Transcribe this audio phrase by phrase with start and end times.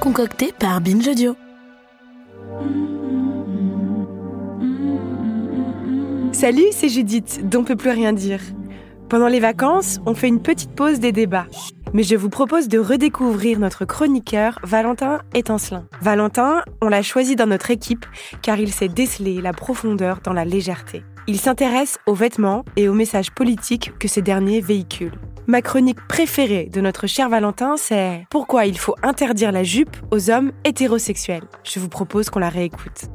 [0.00, 1.10] concocté par Binge.
[6.32, 8.40] Salut, c'est Judith, dont peut plus rien dire.
[9.10, 11.46] Pendant les vacances, on fait une petite pause des débats.
[11.92, 15.86] Mais je vous propose de redécouvrir notre chroniqueur Valentin Étancelin.
[16.00, 18.06] Valentin, on l'a choisi dans notre équipe
[18.40, 21.02] car il sait déceler la profondeur dans la légèreté.
[21.26, 25.18] Il s'intéresse aux vêtements et aux messages politiques que ces derniers véhiculent.
[25.46, 30.30] Ma chronique préférée de notre cher Valentin, c'est Pourquoi il faut interdire la jupe aux
[30.30, 31.44] hommes hétérosexuels?
[31.64, 33.06] Je vous propose qu'on la réécoute.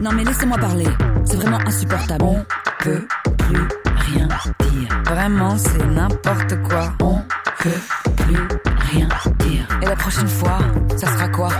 [0.00, 0.86] Non mais laissez-moi parler,
[1.24, 2.24] c'est vraiment insupportable.
[2.24, 2.44] On
[2.80, 3.06] peut
[3.38, 4.28] plus rien
[4.60, 5.02] dire.
[5.04, 6.92] Vraiment, c'est n'importe quoi.
[7.00, 7.18] On
[7.62, 8.48] peut plus
[8.92, 9.08] rien
[9.40, 9.68] dire.
[9.82, 10.58] Et la prochaine fois,
[10.96, 11.50] ça sera quoi?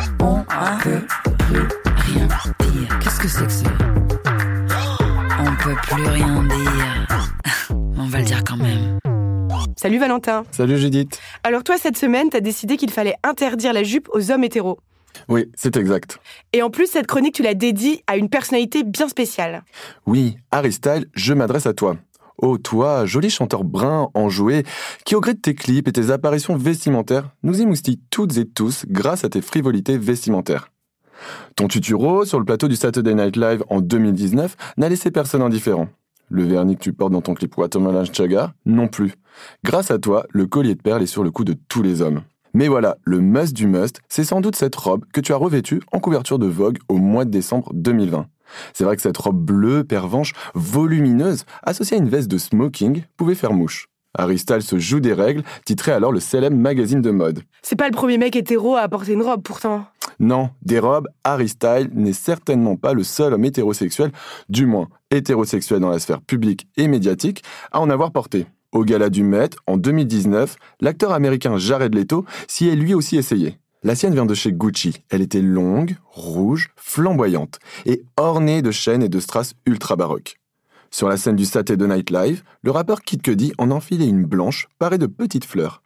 [5.95, 7.09] Plus rien dire.
[7.71, 8.99] On va le dire quand même.
[9.77, 10.45] Salut Valentin.
[10.51, 11.21] Salut Judith.
[11.43, 14.79] Alors toi, cette semaine, t'as décidé qu'il fallait interdire la jupe aux hommes hétéros.
[15.29, 16.19] Oui, c'est exact.
[16.53, 19.63] Et en plus, cette chronique, tu l'as dédiée à une personnalité bien spéciale.
[20.07, 21.97] Oui, Harry Style, je m'adresse à toi.
[22.39, 24.65] Oh, toi, joli chanteur brun, enjoué,
[25.05, 28.87] qui au gré de tes clips et tes apparitions vestimentaires, nous émoustille toutes et tous
[28.89, 30.69] grâce à tes frivolités vestimentaires.
[31.57, 35.89] Ton tuturo sur le plateau du Saturday Night Live en 2019 n'a laissé personne indifférent.
[36.31, 39.15] Le vernis que tu portes dans ton clip Watermelon Sugar, non plus.
[39.63, 42.23] Grâce à toi, le collier de perles est sur le cou de tous les hommes.
[42.55, 45.83] Mais voilà, le must du must, c'est sans doute cette robe que tu as revêtue
[45.93, 48.27] en couverture de Vogue au mois de décembre 2020.
[48.73, 53.35] C'est vrai que cette robe bleue, pervenche, volumineuse, associée à une veste de smoking, pouvait
[53.35, 53.89] faire mouche.
[54.17, 57.43] Harry Styles se joue des règles, titrait alors le célèbre magazine de mode.
[57.63, 59.87] C'est pas le premier mec hétéro à porter une robe pourtant.
[60.21, 64.13] Non, des robes, Harry Styles n'est certainement pas le seul homme hétérosexuel,
[64.49, 67.43] du moins hétérosexuel dans la sphère publique et médiatique,
[67.73, 68.47] à en avoir porté.
[68.73, 73.59] Au gala du Met, en 2019, l'acteur américain Jared Leto s'y est lui aussi essayé.
[73.85, 75.03] La sienne vient de chez Gucci.
[75.11, 80.37] Elle était longue, rouge, flamboyante et ornée de chaînes et de strass ultra baroques.
[80.95, 84.69] Sur la scène du Saturday Night Live, le rappeur Kid Cudi en enfilait une blanche
[84.79, 85.83] parée de petites fleurs.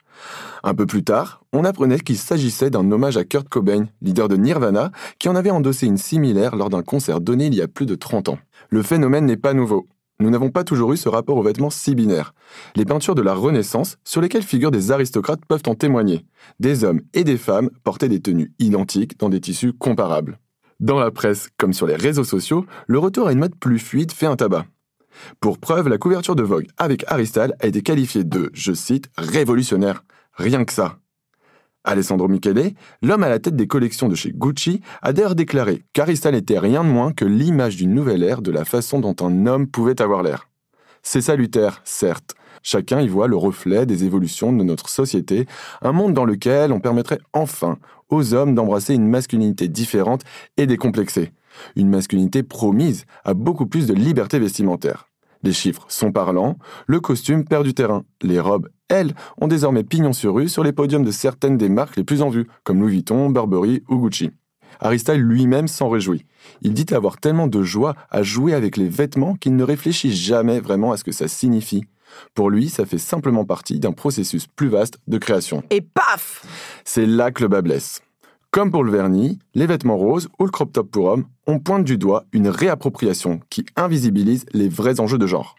[0.63, 4.37] Un peu plus tard, on apprenait qu'il s'agissait d'un hommage à Kurt Cobain, leader de
[4.37, 7.87] Nirvana, qui en avait endossé une similaire lors d'un concert donné il y a plus
[7.87, 8.39] de 30 ans.
[8.69, 9.87] Le phénomène n'est pas nouveau.
[10.21, 12.35] Nous n'avons pas toujours eu ce rapport aux vêtements si binaire.
[12.77, 16.27] Les peintures de la Renaissance, sur lesquelles figurent des aristocrates, peuvent en témoigner.
[16.61, 20.39] Des hommes et des femmes portaient des tenues identiques dans des tissus comparables.
[20.81, 24.13] Dans la presse, comme sur les réseaux sociaux, le retour à une mode plus fluide
[24.13, 24.67] fait un tabac.
[25.41, 30.05] Pour preuve, la couverture de Vogue avec Aristal a été qualifiée de, je cite, révolutionnaire.
[30.35, 30.99] Rien que ça.
[31.85, 36.35] Alessandro Michele, l'homme à la tête des collections de chez Gucci, a d'ailleurs déclaré qu'Aristal
[36.35, 39.67] n'était rien de moins que l'image d'une nouvelle ère de la façon dont un homme
[39.67, 40.49] pouvait avoir l'air.
[41.03, 42.35] C'est salutaire, certes.
[42.63, 45.47] Chacun y voit le reflet des évolutions de notre société,
[45.81, 47.79] un monde dans lequel on permettrait enfin
[48.11, 50.23] aux hommes d'embrasser une masculinité différente
[50.57, 51.33] et décomplexée.
[51.77, 55.08] Une masculinité promise à beaucoup plus de liberté vestimentaire.
[55.43, 58.05] Les chiffres sont parlants, le costume perd du terrain.
[58.23, 61.97] Les robes, elles, ont désormais pignon sur rue sur les podiums de certaines des marques
[61.97, 64.31] les plus en vue, comme Louis Vuitton, Burberry ou Gucci.
[64.81, 66.25] Harry Styles lui-même s'en réjouit.
[66.63, 70.61] Il dit avoir tellement de joie à jouer avec les vêtements qu'il ne réfléchit jamais
[70.61, 71.85] vraiment à ce que ça signifie.
[72.35, 75.63] Pour lui, ça fait simplement partie d'un processus plus vaste de création.
[75.71, 76.47] Et paf
[76.85, 78.03] C'est là que le bas blesse.
[78.51, 81.85] Comme pour le vernis, les vêtements roses ou le crop top pour hommes, on pointe
[81.85, 85.57] du doigt une réappropriation qui invisibilise les vrais enjeux de genre.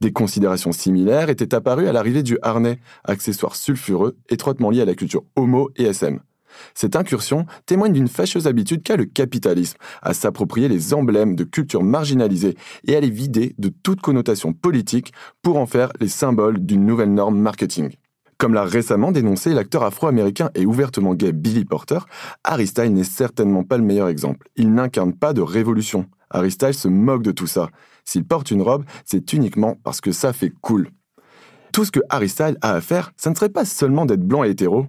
[0.00, 4.94] Des considérations similaires étaient apparues à l'arrivée du harnais, accessoire sulfureux étroitement lié à la
[4.94, 6.20] culture homo et SM.
[6.72, 11.82] Cette incursion témoigne d'une fâcheuse habitude qu'a le capitalisme à s'approprier les emblèmes de cultures
[11.82, 16.86] marginalisées et à les vider de toute connotation politique pour en faire les symboles d'une
[16.86, 17.90] nouvelle norme marketing.
[18.38, 22.00] Comme l'a récemment dénoncé l'acteur afro-américain et ouvertement gay Billy Porter,
[22.42, 24.48] Harry n'est certainement pas le meilleur exemple.
[24.56, 26.06] Il n'incarne pas de révolution.
[26.30, 27.70] Harry se moque de tout ça.
[28.04, 30.90] S'il porte une robe, c'est uniquement parce que ça fait cool.
[31.72, 34.50] Tout ce que Harry a à faire, ça ne serait pas seulement d'être blanc et
[34.50, 34.86] hétéro.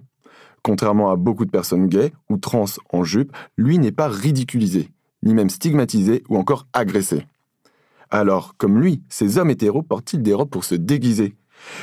[0.62, 4.90] Contrairement à beaucoup de personnes gays ou trans en jupe, lui n'est pas ridiculisé,
[5.22, 7.24] ni même stigmatisé ou encore agressé.
[8.10, 11.36] Alors, comme lui, ces hommes hétéros portent-ils des robes pour se déguiser?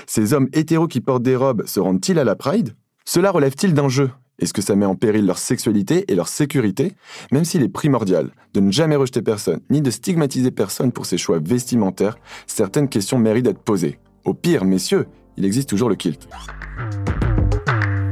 [0.08, 2.76] Ces hommes hétéros qui portent des robes se rendent-ils à la Pride?
[3.06, 4.12] Cela relève-t-il d'un jeu?
[4.40, 6.94] Est-ce que ça met en péril leur sexualité et leur sécurité?
[7.32, 11.18] Même s'il est primordial de ne jamais rejeter personne, ni de stigmatiser personne pour ses
[11.18, 12.18] choix vestimentaires,
[12.48, 14.00] certaines questions méritent d'être posées.
[14.26, 16.28] Au pire, messieurs, il existe toujours le kilt.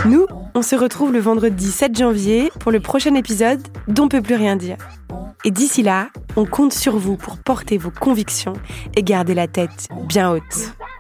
[0.06, 0.26] Nous,
[0.56, 4.56] on se retrouve le vendredi 7 janvier pour le prochain épisode d'On peut plus rien
[4.56, 4.78] dire.
[5.44, 8.54] Et d'ici là, on compte sur vous pour porter vos convictions
[8.96, 10.74] et garder la tête bien haute.